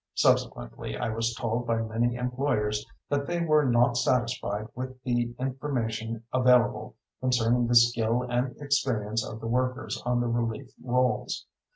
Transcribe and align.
Subsequently 0.15 0.97
I 0.97 1.09
was 1.09 1.35
told 1.35 1.67
by 1.67 1.77
many 1.79 2.15
employers 2.15 2.83
that 3.07 3.27
they 3.27 3.39
were 3.39 3.63
not 3.69 3.95
satisfied 3.97 4.65
with 4.73 4.99
the 5.03 5.35
information 5.37 6.23
available 6.33 6.95
concerning 7.19 7.67
the 7.67 7.75
skill 7.75 8.23
and 8.23 8.57
experience 8.57 9.23
of 9.23 9.39
the 9.39 9.47
workers 9.47 10.01
on 10.03 10.19
the 10.19 10.27
relief 10.27 10.71
rolls. 10.83 11.45